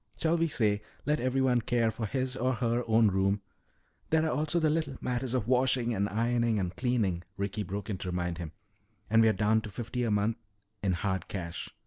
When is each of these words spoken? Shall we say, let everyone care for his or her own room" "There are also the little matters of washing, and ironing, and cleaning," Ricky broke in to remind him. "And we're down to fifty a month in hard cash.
Shall 0.19 0.35
we 0.35 0.47
say, 0.47 0.81
let 1.05 1.19
everyone 1.19 1.61
care 1.61 1.91
for 1.91 2.07
his 2.07 2.35
or 2.35 2.53
her 2.55 2.83
own 2.87 3.09
room" 3.09 3.41
"There 4.09 4.25
are 4.25 4.31
also 4.35 4.59
the 4.59 4.71
little 4.71 4.97
matters 4.99 5.35
of 5.35 5.47
washing, 5.47 5.93
and 5.93 6.09
ironing, 6.09 6.57
and 6.57 6.75
cleaning," 6.75 7.21
Ricky 7.37 7.61
broke 7.61 7.87
in 7.87 7.99
to 7.99 8.09
remind 8.09 8.39
him. 8.39 8.51
"And 9.11 9.21
we're 9.21 9.31
down 9.33 9.61
to 9.61 9.69
fifty 9.69 10.03
a 10.03 10.09
month 10.09 10.37
in 10.81 10.93
hard 10.93 11.27
cash. 11.27 11.69